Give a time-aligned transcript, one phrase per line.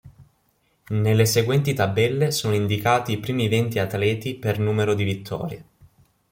[0.87, 5.65] Nelle seguenti tabelle sono indicati i primi venti atleti per numero di vittorie.